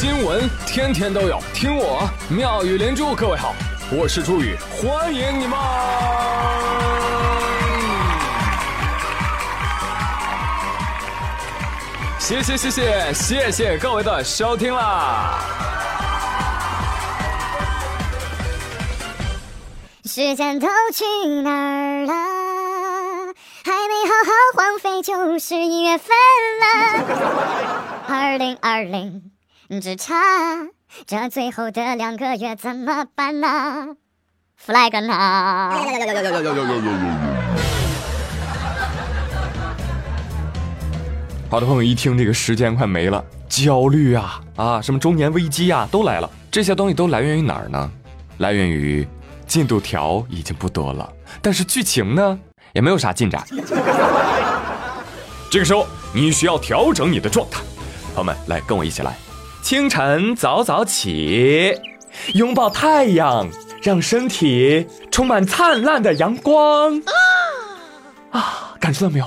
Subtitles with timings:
[0.00, 3.16] 新闻天天都有，听我妙语连珠。
[3.16, 3.52] 各位好，
[3.90, 5.58] 我是朱宇，欢迎你们！
[12.20, 15.40] 谢谢谢谢谢谢各位的收听啦！
[20.04, 21.04] 时间都去
[21.42, 22.14] 哪儿了？
[23.64, 26.16] 还没好好荒废，就是一月份
[26.60, 26.66] 了。
[28.06, 29.27] 二零二零，
[29.80, 30.14] 只差
[31.06, 33.88] 这最后的两个月，怎么办呢
[34.64, 35.14] ？flag 呢？
[41.50, 46.30] 好的朋友一听这个时间快没了，焦虑啊啊，什么中年危机啊都来了。
[46.50, 47.90] 这些东西都来源于哪儿呢？
[48.38, 49.06] 来源于
[49.46, 51.12] 进度条已经不多了，
[51.42, 52.38] 但是剧情呢
[52.72, 53.44] 也没有啥进展。
[55.50, 57.60] 这个时候你需要调整你的状态，
[58.14, 59.14] 朋友们来跟我一起来。
[59.62, 61.74] 清晨早早起，
[62.34, 63.48] 拥抱太阳，
[63.82, 67.02] 让身体充满灿烂的阳光。
[68.30, 69.26] 啊，感受到没有？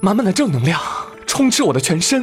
[0.00, 0.80] 满满的正能量。
[1.26, 2.22] 充斥我的全身，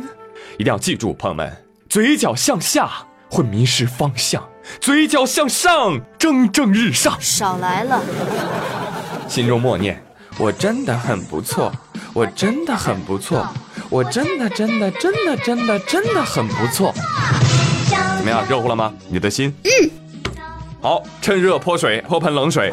[0.58, 2.90] 一定要记住，朋友们，嘴角向下
[3.30, 4.48] 会迷失方向，
[4.80, 7.20] 嘴角向上蒸蒸日上。
[7.20, 8.02] 少来了，
[9.28, 10.02] 心中默念：
[10.38, 11.72] 我真的很不错，
[12.14, 13.46] 我真的很不错，
[13.92, 16.94] 我真的真的真的真的真的很不错。
[18.18, 18.94] 怎么样，热乎了吗？
[19.10, 19.54] 你的心？
[19.66, 19.92] 嗯。
[20.82, 22.72] 好，趁热泼水，泼盆冷水。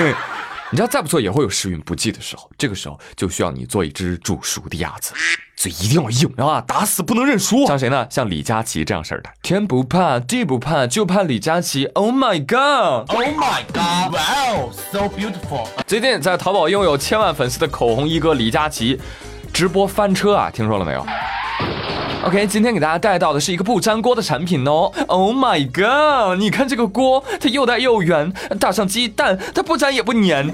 [0.70, 5.12] 你知道再不错也会有时运不济的时候，这个时候就需要你做一只煮熟的鸭子。
[5.54, 6.62] 嘴一定要硬啊！
[6.66, 7.66] 打死不能认输。
[7.66, 8.06] 像谁呢？
[8.08, 11.84] 像李佳琦这样式儿的，天不怕地不怕，就怕李佳琦。
[11.94, 15.66] Oh my god！Oh my god！Wow，so beautiful。
[15.86, 19.00] 最近在淘宝拥有千万粉丝的口红一哥李佳琦，
[19.52, 20.50] 直播翻车啊！
[20.50, 21.04] 听说了没有
[22.24, 24.92] ？OK，今天给大家带到的是一个不粘锅的产品哦。
[25.06, 26.38] Oh my god！
[26.38, 30.50] 你看这个锅，它又大又圆，打上鸡蛋，它不粘也不粘。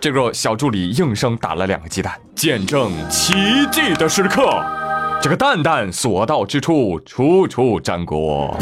[0.00, 3.34] 这个小助理应声打了两个鸡蛋，见证奇
[3.70, 4.64] 迹的时刻。
[5.22, 8.56] 这个蛋蛋所到之处，处处粘锅。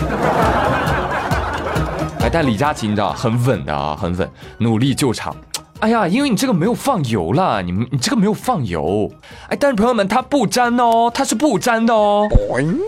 [2.21, 4.29] 哎，但李佳琦你知道很稳的啊，很稳，
[4.59, 5.35] 努力救场。
[5.81, 9.11] 哎呀，因为你这个没有放油啦，你你这个没有放油。
[9.49, 12.29] 哎，但是朋友们，它不粘哦，它是不粘的哦。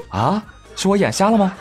[0.08, 0.42] 啊，
[0.74, 1.52] 是我眼瞎了吗？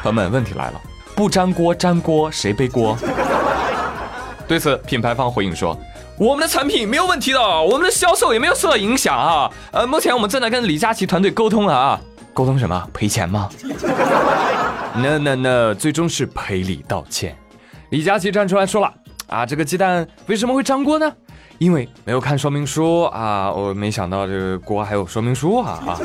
[0.00, 0.80] 朋友们，问题来了，
[1.16, 2.96] 不粘锅粘锅谁背锅？
[4.46, 5.76] 对此，品牌方回应说
[6.16, 9.50] ：“我们的产品没有问题的，我们的销售也没有受到影响啊。
[9.72, 12.00] 呃，目前我们正在跟李佳琦团队沟通了啊，
[12.32, 12.88] 沟通什么？
[12.94, 13.50] 赔钱吗
[14.94, 17.36] ？No No No，最终是赔礼道歉。
[17.90, 18.92] 李佳琦站出来说了
[19.26, 21.12] 啊，这个鸡蛋为什么会粘锅呢？
[21.58, 25.98] 因为没有看说明书啊，我没想到这个锅还有说明书啊啊，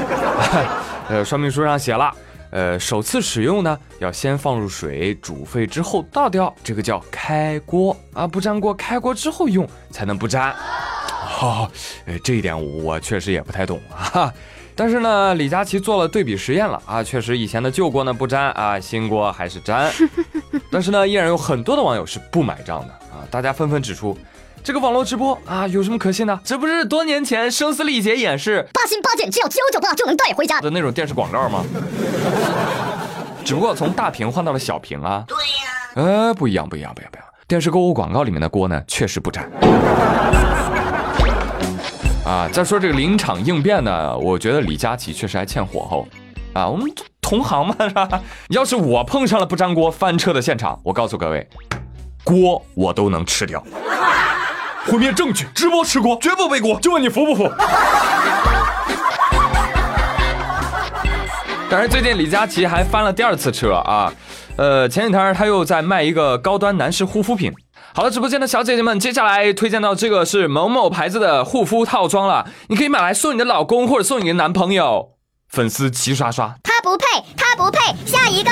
[1.10, 2.14] 呃，说明书上写了。”
[2.54, 10.54] 呃，首次使用呢，要先放入水煮沸之后倒掉，这个叫开锅啊，不粘锅，开锅之后用才能不粘。
[10.56, 11.68] 好，
[12.06, 14.32] 呃，这一点我确实也不太懂啊。
[14.76, 19.92] 但是呢，李佳琦做了对比实验了啊，确实以前的旧锅呢不粘啊，新锅还是粘。
[20.72, 24.18] 但是呢，依然有很多的网友是不买账的啊，大家纷纷指出。
[24.64, 26.40] 这个网络直播啊，有什么可信的？
[26.44, 31.64] 这不是多年前声嘶力竭演示八心八箭只要九九八就能带回家的那种电视广告吗？
[33.44, 35.24] 只不过从大屏换到了小屏啊。
[35.28, 35.74] 对呀。
[35.96, 37.28] 呃，不一样，不一样，不一样，不一样。
[37.46, 39.48] 电视购物广告里面的锅呢，确实不粘。
[42.26, 46.08] 啊，再说这个临场应变呢，我觉得李佳琦确实还欠火候。
[46.54, 46.90] 啊，我们
[47.20, 48.22] 同行嘛，是吧？
[48.50, 51.48] 要是我碰上了不粘锅翻车的现场，我告诉各位，
[52.24, 53.62] 锅我都能吃掉。
[54.86, 57.52] 毁灭证据，直播吃锅，绝不背锅，就问你服不服？
[61.70, 64.14] 但是最近李佳琦还翻了第二次车啊，
[64.58, 67.52] 呃，前几天他又在卖一个高端男士护肤品。
[67.96, 75.12] 好了，直播间的小姐姐们，接下来推荐到这个是某某牌子的护肤套装了，你可以买来送你的老公或者送你的男朋友。
[75.48, 77.06] 粉丝齐刷刷，他不配，
[77.38, 78.50] 他不配，下一个。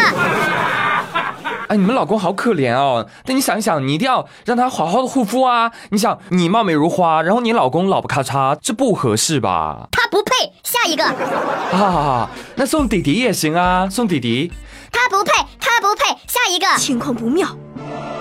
[1.70, 3.08] 哎，你们老公好可怜哦。
[3.26, 5.72] 但你想一想，你一定要让他好好的护肤啊。
[5.90, 9.88] 你想，你貌美如花，然后你老公老不咔嚓，这不合适吧？
[9.92, 11.04] 他不配，下一个。
[11.04, 14.52] 啊，那送弟弟也行啊，送弟弟。
[14.92, 16.68] 他不配，他不配，下一个。
[16.78, 17.48] 情况不妙。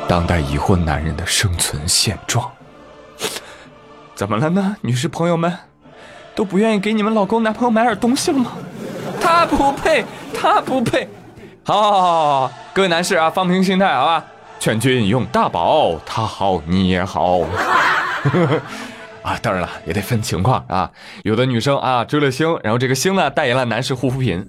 [0.09, 2.51] 当代已婚男人的生存现状。
[4.15, 5.57] 怎么了呢，女士朋友们，
[6.35, 8.53] 都不愿意给你们老公男朋友买点东西了吗？
[9.21, 11.09] 他不配，他不配。
[11.65, 14.25] 好，好，好，好，好，各位男士啊，放平心态，好吧？
[14.59, 17.41] 劝君用大宝，他好你也好。
[19.23, 20.91] 啊，当然了，也得分情况啊。
[21.23, 24.45] 有的女生啊追了星，然后这个星呢代言了男士护肤品，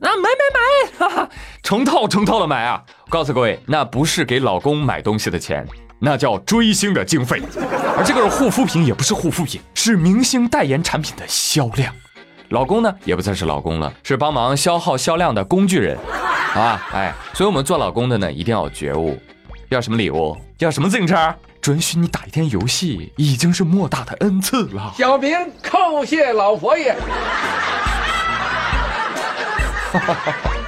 [1.64, 2.82] 成套成套的买啊！
[3.10, 5.66] 告诉各位，那不是给老公买东西的钱，
[6.00, 7.42] 那叫追星的经费。
[7.98, 11.94] 而这个护肤品也不是护肤品，是明星代言产品的销量。
[12.50, 15.98] 老公呢也不再是老公了，是帮忙消耗销量的工具人，
[16.54, 19.18] 啊，哎，所以我们做老公的呢一定要有觉悟。
[19.70, 20.36] 要什么礼物？
[20.58, 21.34] 要什么自行车？
[21.62, 24.92] 准许你打一天游戏，已经是莫大的恩赐了。
[24.98, 25.32] 小明
[25.64, 26.96] 叩谢老佛爷。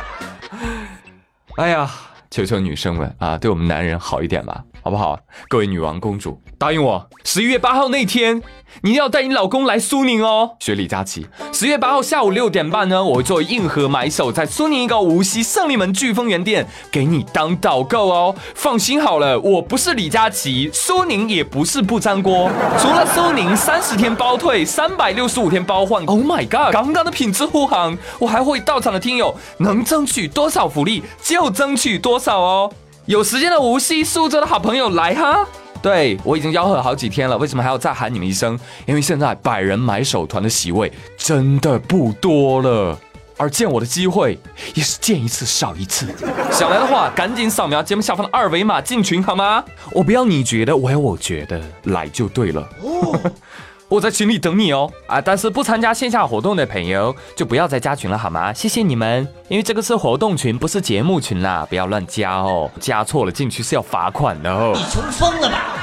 [1.58, 1.90] 哎呀，
[2.32, 4.64] 求求女生们啊，对我们男人好一点吧。
[4.84, 5.18] 好不好？
[5.48, 8.44] 各位女王公主，答应我，十一月八号那天，
[8.82, 10.58] 你要带你老公来苏宁哦。
[10.60, 18.36] 学李佳琦，十月八号下午六点半呢，我会作为硬核买手，在苏宁一个无锡胜利门飓风园店给你当导购哦。
[18.56, 22.52] 放心好了，我不是李佳琦，苏宁也不是不粘锅。
[22.78, 26.04] 除了苏宁三十天包退，三百六十五天包换。
[26.08, 32.74] Oh my god，刚刚的品质护航，我还会到场的听友能争取多少福利就争取多少哦。
[33.06, 35.46] 有时间的无锡、苏州的好朋友来哈！
[35.82, 38.58] 对我已经吆喝好几天了，为什么还要再喊你们一声？
[38.86, 42.98] 因为现在百人买手团的席位真的不多了，
[43.36, 44.40] 而见我的机会
[44.74, 46.08] 也是见一次少一次。
[46.50, 49.62] 想来的话，赶紧扫描节目下方的二维码进群好吗？
[49.92, 52.66] 我不要你觉得，我要我觉得，来就对了。
[53.90, 55.22] 我在群里等你哦，啊！
[55.22, 58.52] 但是不参加线下活动的朋友就不要再加群了好吗？
[58.52, 64.74] 谢谢你们，因为这个是活动群，不是节目群啦，不要乱加哦，加错了进去是要罚款的哦。
[64.76, 65.78] 你穷疯了吧？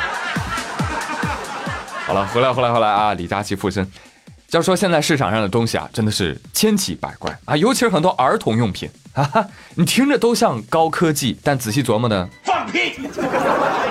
[2.05, 3.15] 好了，回来回来回来啊！
[3.15, 3.89] 李佳琦附身，
[4.51, 12.95] 要说现在市场上的东西啊，真的是千奇百怪啊，尤其是很多儿童用品啊，你听着都像高科技，但仔细琢磨呢，放屁！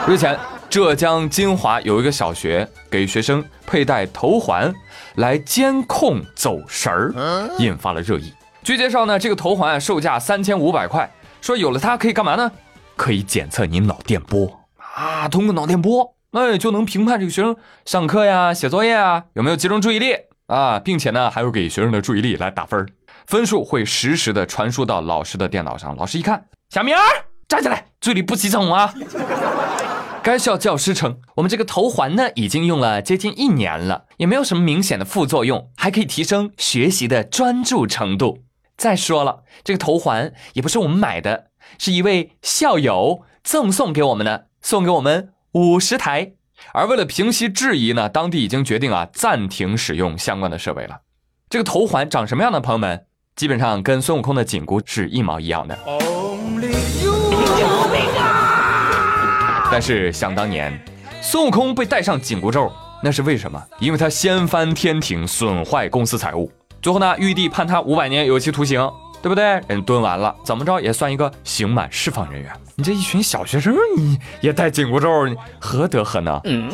[0.06, 0.38] 日前。
[0.70, 4.72] 浙江金华有一个小学给学生佩戴头环
[5.16, 7.12] 来监控走神儿，
[7.58, 8.32] 引发了热议。
[8.62, 11.10] 据介绍呢，这个头环售价三千五百块，
[11.42, 12.52] 说有了它可以干嘛呢？
[12.96, 14.62] 可以检测你脑电波
[14.96, 17.56] 啊，通过脑电波，哎，就能评判这个学生
[17.86, 20.14] 上课呀、写作业啊有没有集中注意力
[20.46, 22.88] 啊，并且呢，还会给学生的注意力来打分，
[23.26, 25.96] 分数会实时的传输到老师的电脑上。
[25.98, 27.02] 老师一看，小明儿
[27.48, 28.94] 站起来，注意力不集中啊。
[30.22, 38.40] 该校教师称，我们这个头环呢，已经用了接近一年了，也没有什么明显的副作用，还可以提升学习的专注程度。
[38.78, 46.34] 再说了，这个头环也不是我们买的，是一位校友赠送给我们的，送给我们五十台。
[46.74, 51.00] 而为了平息质疑呢，当地已经决定啊暂停使用相关的设备了。
[51.50, 52.60] 这个头环长什么样的？
[52.60, 53.06] 朋友们，
[53.36, 55.80] 基本上跟孙悟空的紧箍是一毛一样的。
[59.72, 60.78] 但是想当年，
[61.22, 62.72] 孙悟空被戴上紧箍咒，
[63.04, 63.64] 那是为什么？
[63.80, 66.52] 因为他掀翻天庭，损坏公司财物。
[66.82, 69.62] 最后呢，玉帝判他五百年有期徒刑，对不对？
[69.68, 72.52] 人蹲完了，怎么着也算一个刑满释放人员。
[72.76, 75.08] 你这一群小学生，你也戴紧箍咒，
[75.60, 76.42] 何德何能？
[76.46, 76.68] 嗯。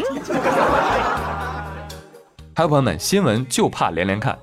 [2.55, 4.37] 还有朋友们，新闻就怕连连看。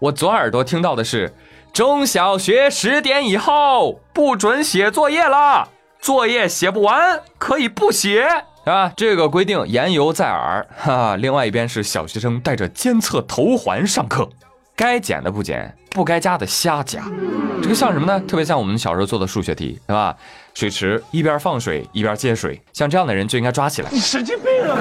[0.00, 1.32] 我左耳朵听到的是，
[1.72, 5.68] 中小学十点以后不准写作业了。
[6.04, 8.28] 作业写不完可以不写，
[8.62, 8.92] 是吧？
[8.94, 10.66] 这个规定言犹在耳。
[10.76, 14.28] 哈，另外一边是小学生戴着监测头环上课，
[14.76, 17.02] 该减的不减，不该加的瞎加。
[17.62, 18.20] 这个像什么呢？
[18.28, 20.14] 特别像我们小时候做的数学题，是吧？
[20.52, 23.88] 水池一边放水一边接水，像这样的人就应该抓起来。
[23.90, 24.76] 你神经病啊！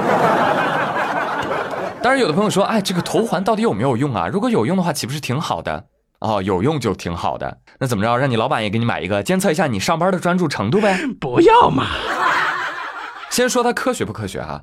[2.04, 4.28] 当然，有的朋友说，哎，这个头环到底有没有用啊？
[4.28, 5.86] 如果有用的话，岂不是挺好的？
[6.24, 7.58] 哦，有用就挺好的。
[7.80, 10.98] 那怎么着，让你老板也给你买一个，监测一下你上班的专注程度呗？
[11.20, 11.86] 不要嘛。
[13.30, 14.62] 先说它科学不科学哈？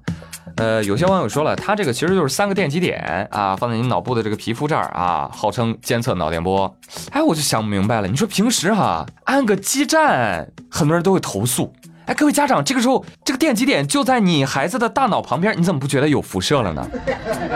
[0.57, 6.75] 呃，有些网友说了，它这个其实就是三个电极点啊，放在你脑部的这个皮肤这儿啊，号称监测脑电波。
[7.11, 11.73] 哎，我就想不明白了，你说平时哈安个基站，很多人都会投诉。
[12.11, 16.85] 哎，各位家长，这个时候这个电极点就在你孩子的大脑旁边，你怎么不觉得有辐射了呢？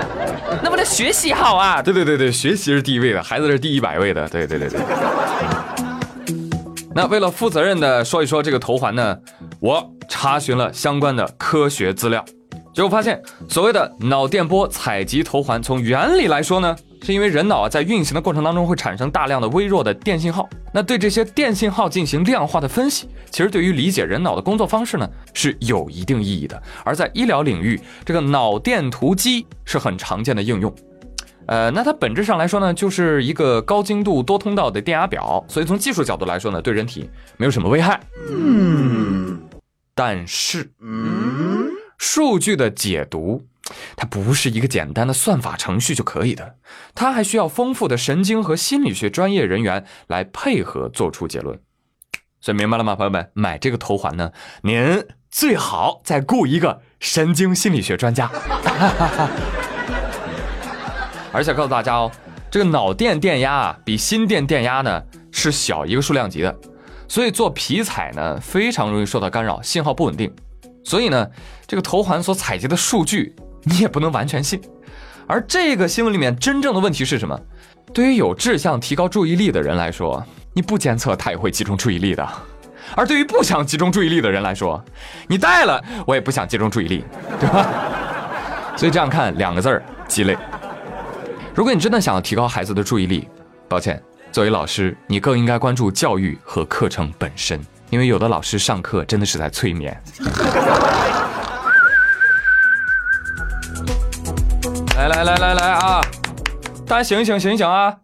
[0.62, 1.82] 那为了学习好啊！
[1.82, 4.28] 对对对对，学习是第一位的，孩子是第一百位的。
[4.28, 4.80] 对对对对。
[6.94, 9.18] 那为了负责任的说一说这个头环呢，
[9.58, 12.24] 我查询了相关的科学资料，
[12.72, 16.76] 结果发现所谓的脑电波采集头环，从原理来说呢。
[17.02, 26.62] 是因为人脑啊在运行的过程当中会产生大量的微弱的电信号，那对这些电信号进行量化的分析，其实对于理解人脑的工作方式呢是有一定意义的。
[26.84, 30.74] 而在医疗领域，这个脑电图机是很常见的应用。
[31.46, 38.00] 呃，那它本质上来说呢，就是一个高精度多通道的电压表，所以从技术角度来说呢，对人体没有什么危害。
[38.30, 39.38] 嗯，
[39.94, 43.44] 但是，嗯，数据的解读
[43.96, 46.56] 它不是一个简单的算法程序就可以的，
[46.94, 51.58] 它还需要丰富的神经和心理学专业人员来配合做出结论。
[52.40, 53.30] 所以明白了吗，朋友们？
[53.32, 54.30] 买这个头环呢，
[54.62, 58.30] 您最好再雇一个神经心理学专家。
[61.32, 62.12] 而且告诉大家哦，
[62.50, 65.02] 这个脑电电压啊，比心电电压呢
[65.32, 66.54] 是小一个数量级的，
[67.08, 70.30] 所以做皮采呢非常容易受到干扰，信号不稳定。
[70.84, 71.26] 所以呢，
[71.66, 73.34] 这个头环所采集的数据
[73.66, 74.60] 你也不能完全信。
[75.26, 77.38] 而这个新闻里面真正的问题是什么？
[77.92, 80.24] 对于有志向提高注意力的人来说。
[80.56, 82.24] 你不监测，他也会集中注意力的。
[82.94, 84.80] 而对于不想集中注意力的人来说，
[85.26, 87.04] 你戴了，我也不想集中注意力，
[87.40, 87.66] 对吧？
[88.78, 90.38] 所以这样看，两个字儿：鸡肋。
[91.56, 93.28] 如果你真的想要提高孩子的注意力，
[93.68, 100.00] 抱歉，作为老师，你更应该关注教育和课程本身，因为有的老师上课真的是在催眠。
[104.96, 106.00] 来来来来来啊！
[106.86, 107.96] 大家醒醒，醒醒啊！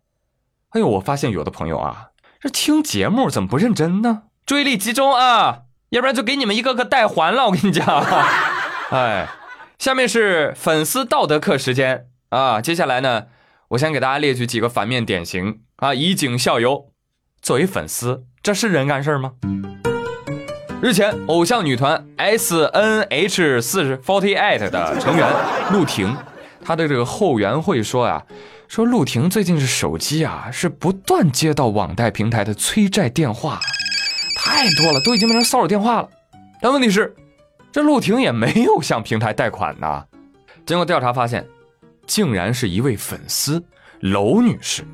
[0.71, 2.09] 哎呦，我发现有的朋友啊。
[2.41, 4.23] 这听节目怎么不认真呢？
[4.45, 7.47] 注意力集中啊，要不然就给你们一个个带环了。
[7.47, 7.87] 我跟你讲，
[8.91, 9.29] 哎，
[9.79, 12.61] 下面是粉丝道德课时间啊。
[12.61, 13.27] 接下来呢，
[13.69, 16.91] 我先给大家列举几个反面典型啊，以儆效尤。
[17.41, 19.35] 作为粉丝，这是人干事吗？
[20.83, 25.31] 日前，偶像女团 S N H 四 forty eight 的成员
[25.73, 26.17] 陆婷，
[26.65, 28.23] 他的这个后援会说呀。
[28.69, 33.59] 说陆婷最近是手机啊，是不断接到网贷平台的催债电话，
[34.39, 36.09] 太多了，都已经变成骚扰电话了。
[36.61, 37.13] 但问题是，
[37.73, 40.05] 这陆婷也没有向平台贷款呐。
[40.65, 41.45] 经过调查发现，
[42.07, 43.61] 竟然是一位粉丝
[44.03, 44.85] 娄女士，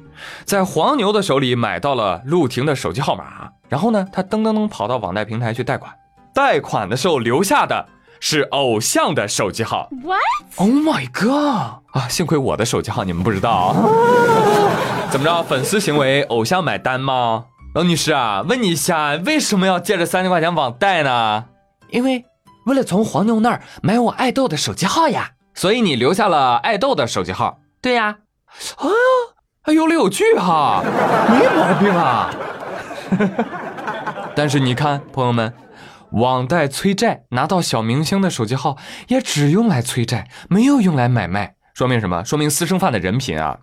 [0.46, 5.92] 在黄牛的手里买到了陆婷的手机号码，然后呢，她噔噔噔跑到网贷平台去贷款，
[6.32, 7.86] 贷款的时候留下的。
[8.20, 11.82] 是偶像的手机号？What？Oh my god！
[11.92, 13.74] 啊，幸亏我的手机号你们不知道。
[15.10, 15.42] 怎么着？
[15.44, 17.44] 粉丝行为，偶像买单吗？
[17.74, 21.44] 老女士啊，问你一下，为什么要借这三千块钱网贷呢？
[21.90, 22.24] 因为
[22.64, 25.32] 为了从黄牛那儿买我爱豆的手机号呀。
[25.54, 27.58] 所以你留下了爱豆的手机号？
[27.80, 28.16] 对呀。
[28.76, 28.86] 啊，
[29.62, 30.82] 还有理有据哈，
[31.28, 32.30] 没毛病啊。
[34.34, 35.52] 但是你看，朋友们。
[36.12, 38.76] 网贷催债拿到小明星的手机号，
[39.08, 42.24] 也只用来催债，没有用来买卖，说明什么？
[42.24, 43.58] 说明私生饭的人品啊，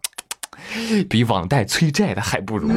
[1.10, 2.70] 比网贷催债的还不如。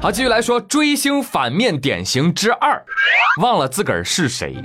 [0.00, 2.82] 好，继续来说追星反面典型之二，
[3.40, 4.56] 忘了自个儿是谁。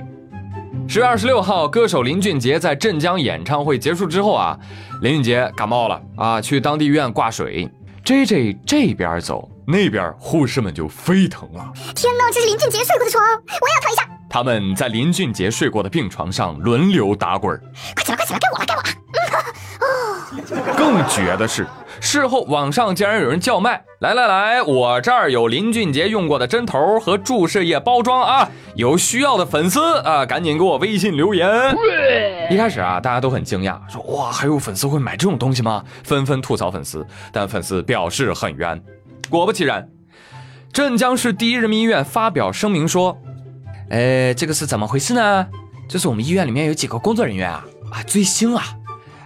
[0.88, 4.58] 十月二十六号，歌手林俊杰在镇江演唱会结束之后啊，
[5.02, 7.70] 林俊杰感冒了啊，去当地医院挂水。
[8.04, 9.48] J J 这边走。
[9.66, 11.72] 那边护士们就沸腾了！
[11.94, 14.08] 天哪，这是林俊杰睡过的床，我也要躺一下。
[14.28, 17.56] 他们在林俊杰睡过的病床上轮流打滚
[17.94, 18.84] 快起来，快起来，该我了，该我了！
[19.80, 21.64] 哦，更绝的是，
[22.00, 31.48] 事后网上竟然有人叫卖：“来来来，我这儿有林俊杰用过的针头和注射液包装啊，有需要的粉丝啊，赶紧给我微信留言。”
[32.50, 38.82] 一开始啊，大家都很惊讶，说：“哇，还有粉丝会买这种东西吗？”纷纷吐槽粉丝，但粉丝表示很冤。
[39.28, 39.88] 果不其然，
[40.72, 43.16] 镇江市第一人民医院发表声明说
[43.90, 45.46] ：“呃，这个是怎么回事呢？
[45.88, 48.64] 就是我们医院里面有几个工作人员啊，啊追星啊，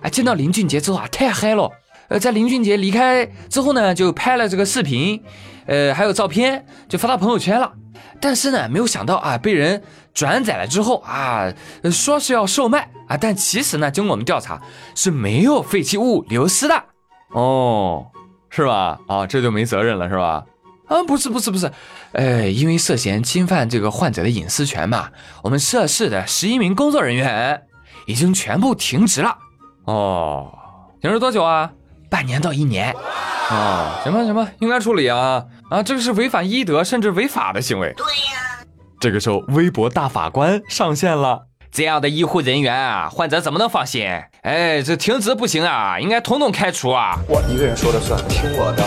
[0.03, 1.71] 啊见到林俊杰之后啊太嗨了，
[2.15, 5.21] 呃在林俊杰离开之后呢就拍了这个视频，
[5.67, 7.73] 呃还有照片就发到朋友圈了。
[8.21, 9.83] 但是呢没有想到啊被人
[10.15, 11.53] 转载了之后啊
[11.91, 14.63] 说是要售卖啊，但其实呢经过我们调查
[14.95, 16.85] 是没有废弃物流失的
[17.31, 18.07] 哦。”
[18.49, 19.01] 是吧？
[19.09, 20.45] 啊，这就没责任了，是吧？
[20.87, 21.69] 啊，不是，不是，不是，
[22.13, 25.11] 呃，因为涉嫌侵犯这个患者的隐私权嘛，
[25.43, 27.63] 我们涉事的十一名工作人员
[28.07, 29.37] 已经全部停职了。
[29.87, 30.53] 哦，
[31.01, 31.73] 停职多久啊？
[32.15, 32.95] 半年到一年。
[33.51, 35.43] 啊，行吧，行吧，应该处理啊。
[35.69, 37.93] 啊，这个是违反医德甚至违法的行为。
[37.97, 38.65] 对呀。
[39.01, 41.47] 这个时候，微博大法官上线了。
[41.73, 44.09] 这样的医护人员啊，患者怎么能放心？
[44.43, 47.19] 哎，这停职不行啊，应该统统开除啊！
[47.27, 48.85] 我一个人说了算，听我的。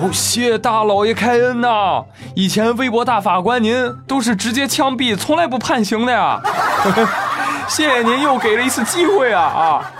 [0.00, 2.02] 哦，谢大老爷开恩呐！
[2.34, 6.40] 以前微博大法官您都是直接枪毙，从来不判刑的呀。
[7.68, 9.92] 谢谢您又给了一次机会啊啊！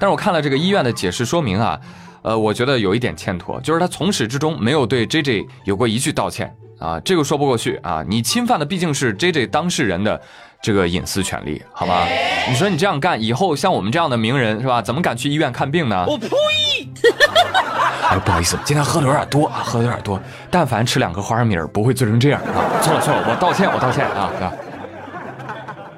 [0.00, 1.78] 但是我看了这个医院的解释说明啊，
[2.22, 6.56] 呃，我觉得有一点欠妥，就是他从始至终没有对 J J 有过一句道歉。
[6.80, 8.02] 啊，这个说不过去啊！
[8.08, 10.18] 你侵犯的毕竟是 J J 当事人的
[10.62, 12.06] 这个隐私权利，好吧？
[12.48, 14.80] 你说你这样干，以后像我们这样的名人是吧？
[14.80, 16.06] 怎么敢去医院看病呢？
[16.08, 16.28] 我呸！
[18.08, 20.18] 哎，不好意思，今天喝的有点多啊，喝的有点多。
[20.50, 22.80] 但凡吃两颗花生米，不会醉成这样啊！
[22.80, 24.50] 错了错了，我道歉，我道歉啊！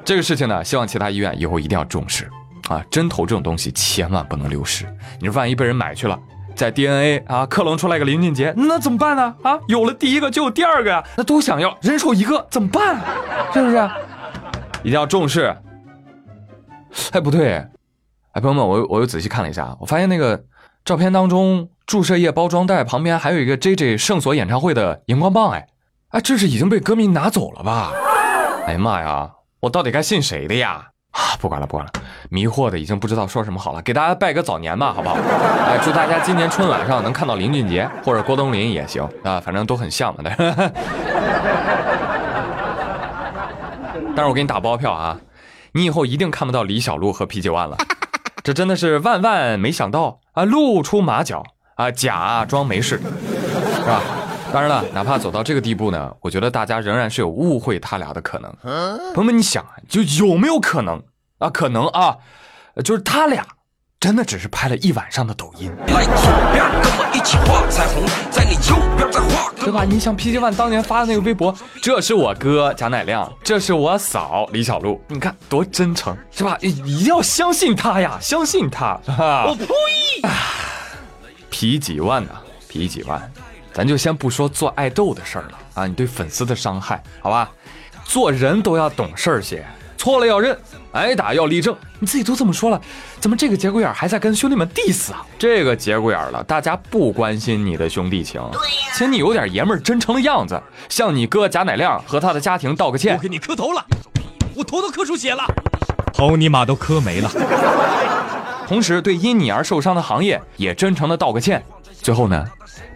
[0.04, 2.28] 这个事情呢，希望其他医院以后一定要重视
[2.68, 2.84] 啊！
[2.90, 4.86] 针头这种东西千万不能流失，
[5.20, 6.18] 你说万一被人买去了，
[6.54, 9.34] 在 DNA 啊克隆出来个林俊杰，那怎么办呢？
[9.42, 13.00] 啊，有了第一个就有第二个呀，那都想要，人手一个怎么办？
[13.52, 13.90] 是不是？
[14.82, 15.56] 一定要重视。
[17.12, 17.64] 哎，不对，
[18.32, 20.44] 哎，朋友们，我我又仔细看了一下，我发现那个
[20.84, 25.66] 照片当中注射液包装袋旁边还有一个 J J 圣所演唱会的荧光棒，哎，
[26.10, 27.92] 哎，这是已经被歌迷拿走了吧？
[28.66, 29.30] 哎呀妈呀！
[29.60, 30.91] 我到底该信谁的呀？
[31.12, 31.92] 啊， 不管了不管了，
[32.30, 33.80] 迷惑的已经不知道说什么好了。
[33.82, 35.16] 给大家拜个早年吧，好不好？
[35.66, 40.30] 哎，祝大家今年春晚上能看到林俊杰或者郭冬临也行啊，反正都很像嘛的。
[44.14, 45.16] 但是我给你打包票啊，
[45.72, 47.76] 你以后一定看不到李小璐和 PG One 了。
[48.44, 50.44] 这真的是万万没想到啊！
[50.44, 51.44] 露出马脚
[51.76, 54.00] 啊，假装没事，是吧？
[54.52, 58.52] 当然了，哪怕走到这个地步呢， 我觉得大家仍然是有误会他俩的可能。
[59.14, 61.02] 朋友们，你想，就有没有可能
[61.38, 61.50] 啊？
[61.50, 62.16] 可能啊，
[62.84, 63.44] 就是他俩
[63.98, 65.94] 真的只是拍了一晚上的抖音，对
[69.72, 69.84] 吧？
[69.84, 76.58] 你想 PG One 当年发的那个微博，这是我哥贾乃亮，这是我嫂李小璐，你看多真诚，是吧？
[76.60, 79.46] 一定要相信他呀，相信他，是吧？
[79.46, 79.66] 我呸！
[81.48, 82.30] 皮几万呢？
[82.68, 83.32] 皮几万？
[83.72, 87.50] 咱就先不说做爱豆的事儿了啊，你对粉丝的伤害，好吧？
[88.04, 89.64] 做人都要懂事儿些，
[89.96, 90.58] 错了要认，
[90.92, 91.74] 挨打要立正。
[91.98, 92.78] 你自己都这么说了，
[93.20, 95.24] 怎么这个节骨眼还在跟兄弟们 diss 啊？
[95.38, 98.42] 这个节骨眼了，大家不关心你的兄弟情，
[98.94, 103.16] 请你有点爷们儿真诚的样子，向你哥贾乃亮和他的家庭道个歉。
[103.16, 103.82] 我给你磕头了，
[104.54, 105.42] 我头都磕出血了，
[106.12, 107.30] 头尼玛都磕没了。
[108.66, 111.64] 同时对因你而受伤的行业也真诚的道个歉。
[112.02, 112.44] 最后呢？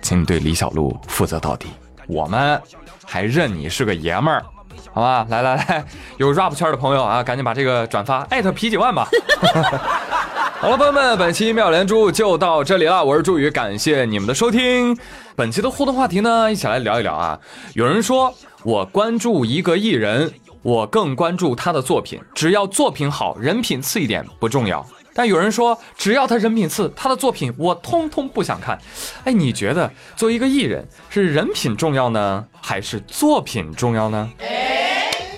[0.02, 1.68] 请你对李小璐负责到底，
[2.06, 2.60] 我们
[3.04, 4.44] 还认你是个爷们儿，
[4.92, 5.26] 好吧？
[5.28, 5.84] 来来来，
[6.18, 9.08] 有 rap 圈的朋友啊，赶紧把这个转发，艾特皮几万吧。
[10.58, 14.96] 好了，朋友们，本期妙连珠就到这里了，我是朱宇，感谢你们的收听。
[15.34, 17.38] 本期的互动话题呢，一起来聊一聊啊。
[17.74, 20.32] 有人说我关注一个艺人，
[20.62, 24.84] 我更关注他的作品，只要作品好，人品次一点不重要。
[25.16, 28.78] 但有人说，只要他人品次，他的作品我通通不想看。
[29.24, 34.30] 哎，你觉得作为一个艺人，是人品重要呢，还是作品重要呢？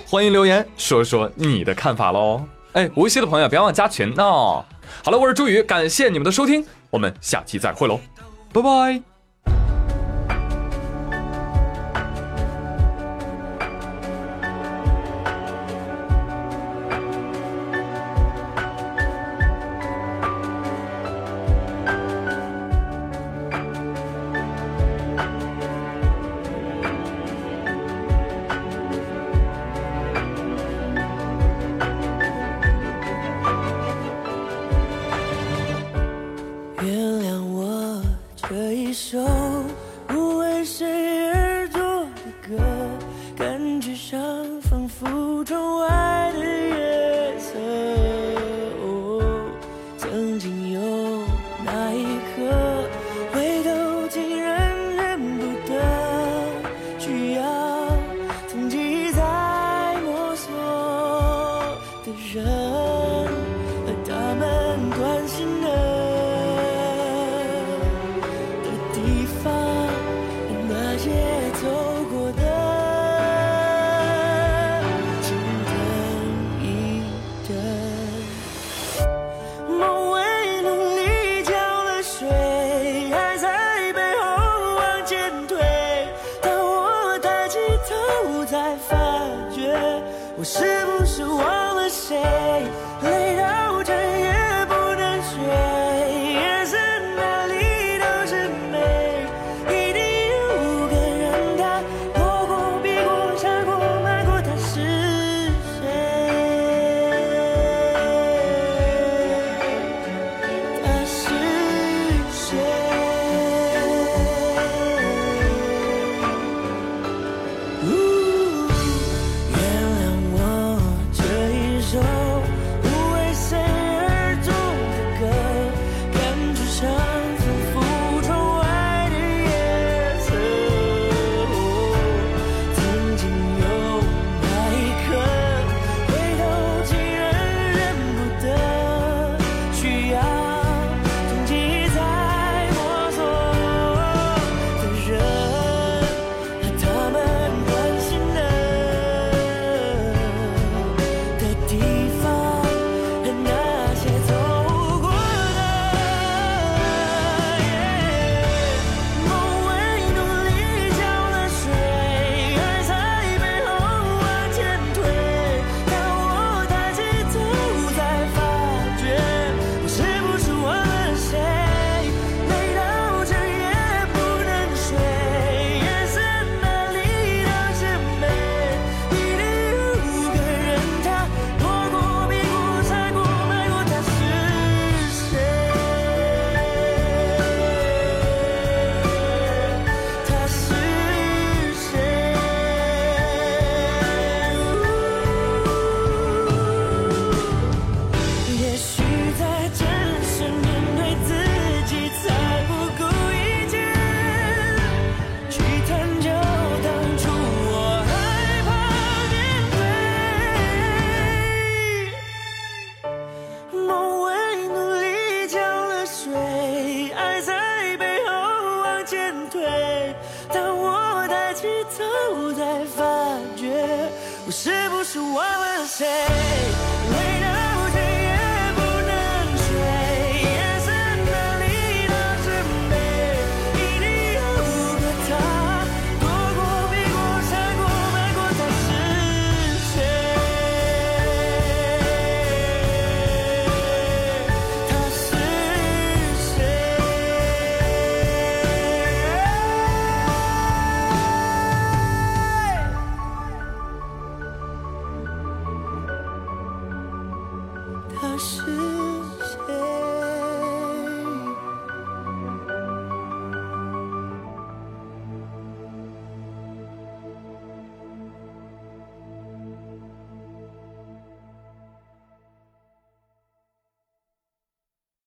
[0.07, 2.43] 欢迎留言说说你的看法喽。
[2.73, 4.65] 哎，无锡的朋友别忘加群哦。
[5.05, 8.01] 好了，我是朱宇，感谢你们的收听，我们下期再会喽，
[8.53, 9.18] 拜拜。